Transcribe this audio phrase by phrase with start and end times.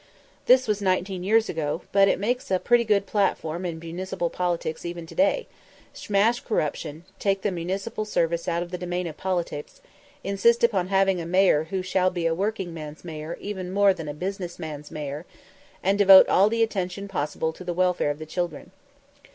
[0.47, 4.83] This was nineteen years ago, but it makes a pretty good platform in municipal politics
[4.83, 5.45] even to day
[5.93, 9.79] smash corruption, take the municipal service out of the domain of politics,
[10.23, 14.13] insist upon having a Mayor who shall be a workingman's Mayor even more than a
[14.15, 15.23] business man's Mayor,
[15.83, 18.71] and devote all attention possible to the welfare of the children.